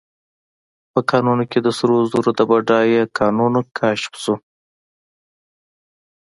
په 0.91 0.99
کانونو 1.09 1.43
کې 1.51 1.59
د 1.63 1.67
سرو 1.77 1.97
زرو 2.11 2.31
د 2.39 2.41
بډایه 2.49 3.03
کانونو 3.19 3.59
کشف 3.77 4.11
شو. 4.23 4.35